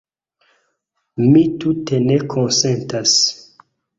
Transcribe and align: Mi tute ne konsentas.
Mi 1.25 1.43
tute 1.65 2.01
ne 2.07 2.17
konsentas. 2.35 3.15